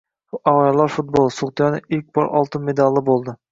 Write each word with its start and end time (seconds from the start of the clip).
Ayollar 0.51 0.91
futboli. 0.93 1.35
«So‘g‘diyona» 1.37 1.83
ilk 1.99 2.09
bor 2.19 2.35
oltin 2.43 2.67
medalli 2.73 3.07
bo‘lding 3.15 3.41